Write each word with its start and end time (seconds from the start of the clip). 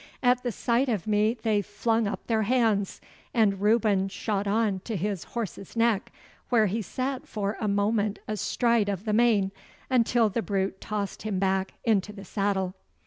At 0.23 0.41
the 0.41 0.51
sight 0.51 0.89
of 0.89 1.05
me 1.05 1.35
they 1.43 1.61
flung 1.61 2.07
up 2.07 2.25
their 2.25 2.41
hands, 2.41 3.01
and 3.35 3.61
Reuben 3.61 4.07
shot 4.07 4.47
on 4.47 4.79
to 4.79 4.95
his 4.97 5.25
horse's 5.35 5.75
neck, 5.75 6.11
where 6.49 6.65
he 6.65 6.81
sat 6.81 7.27
for 7.27 7.55
a 7.61 7.67
moment 7.67 8.17
astride 8.27 8.89
of 8.89 9.05
the 9.05 9.13
mane, 9.13 9.51
until 9.91 10.27
the 10.27 10.41
brute 10.41 10.81
tossed 10.81 11.21
him 11.21 11.37
back 11.37 11.75
into 11.83 12.11
the 12.11 12.25
saddle. 12.25 12.73